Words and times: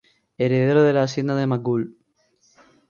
Heredero 0.35 0.81
de 0.81 0.93
la 0.93 1.03
hacienda 1.03 1.35
de 1.35 1.45
Macul. 1.45 1.99